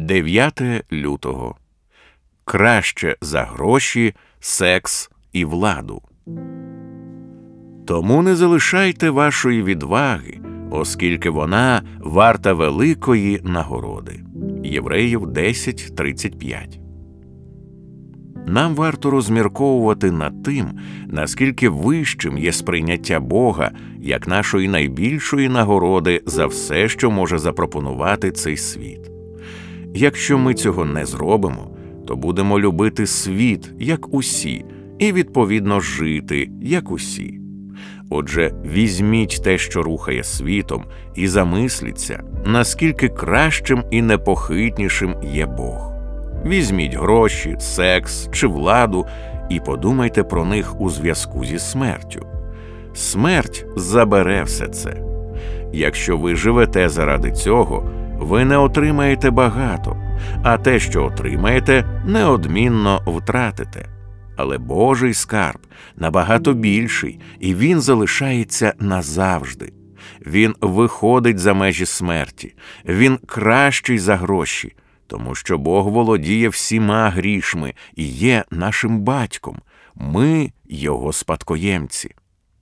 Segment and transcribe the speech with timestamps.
[0.00, 0.62] 9
[0.92, 1.56] лютого.
[2.44, 6.02] Краще за гроші, секс і владу.
[7.86, 10.40] Тому не залишайте вашої відваги,
[10.70, 14.20] оскільки вона варта великої нагороди.
[14.64, 16.78] Євреїв 10.35
[18.46, 20.66] Нам варто розмірковувати над тим,
[21.06, 23.70] наскільки вищим є сприйняття Бога
[24.00, 29.19] як нашої найбільшої нагороди за все, що може запропонувати цей світ.
[29.94, 31.76] Якщо ми цього не зробимо,
[32.06, 34.64] то будемо любити світ, як усі,
[34.98, 37.40] і відповідно жити, як усі.
[38.10, 45.92] Отже, візьміть те, що рухає світом, і замисліться, наскільки кращим і непохитнішим є Бог.
[46.46, 49.06] Візьміть гроші, секс чи владу
[49.50, 52.26] і подумайте про них у зв'язку зі смертю.
[52.94, 55.02] Смерть забере все це.
[55.72, 59.96] Якщо ви живете заради цього, ви не отримаєте багато,
[60.42, 63.88] а те, що отримаєте, неодмінно втратите.
[64.36, 65.58] Але Божий скарб
[65.96, 69.72] набагато більший, і він залишається назавжди.
[70.26, 72.54] Він виходить за межі смерті,
[72.84, 79.60] він кращий за гроші, тому що Бог володіє всіма грішми і є нашим батьком,
[79.94, 82.14] ми його спадкоємці.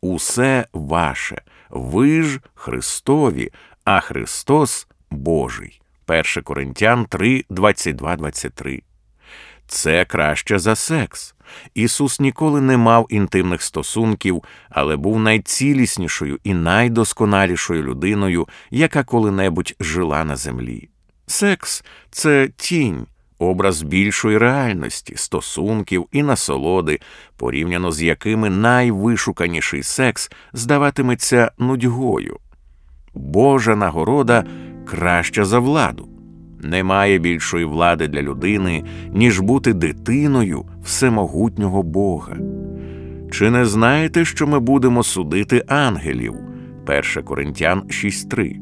[0.00, 3.50] Усе ваше, ви ж Христові,
[3.84, 5.80] а Христос Божий.
[6.06, 8.82] 1 Коринтян 3, 22, 23.
[9.66, 11.34] Це краще за секс.
[11.74, 20.24] Ісус ніколи не мав інтимних стосунків, але був найціліснішою і найдосконалішою людиною, яка коли-небудь жила
[20.24, 20.88] на землі.
[21.26, 23.06] Секс це тінь,
[23.38, 27.00] образ більшої реальності, стосунків і насолоди,
[27.36, 32.38] порівняно з якими найвишуканіший секс здаватиметься нудьгою.
[33.14, 34.44] Божа нагорода
[34.90, 36.08] краща за владу.
[36.62, 42.36] Немає більшої влади для людини, ніж бути дитиною всемогутнього Бога.
[43.30, 46.34] Чи не знаєте, що ми будемо судити ангелів?
[46.86, 48.56] 1 Коринтян 6.3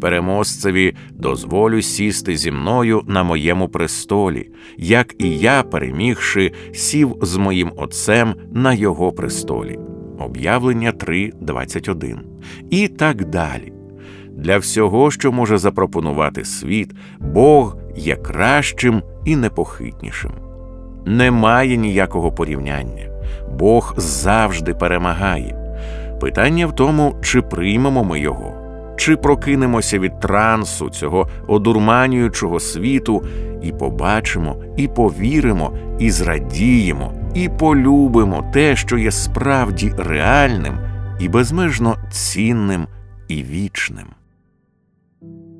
[0.00, 7.72] Переможцеві дозволю сісти зі мною на моєму престолі, як і я, перемігши, сів з моїм
[7.76, 9.78] Отцем на його престолі.
[10.18, 12.18] Об'явлення 3.21
[12.70, 13.81] І так далі.
[14.42, 20.30] Для всього, що може запропонувати світ, Бог є кращим і непохитнішим.
[21.06, 23.08] Немає ніякого порівняння.
[23.58, 25.58] Бог завжди перемагає.
[26.20, 28.54] Питання в тому, чи приймемо ми його,
[28.96, 33.24] чи прокинемося від трансу цього одурманюючого світу,
[33.62, 40.78] і побачимо, і повіримо, і зрадіємо, і полюбимо те, що є справді реальним
[41.20, 42.86] і безмежно цінним
[43.28, 44.06] і вічним.
[45.22, 45.51] thank you.